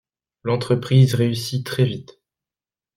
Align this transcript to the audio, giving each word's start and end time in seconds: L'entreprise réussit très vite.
L'entreprise 0.41 1.13
réussit 1.13 1.63
très 1.63 1.85
vite. 1.85 2.17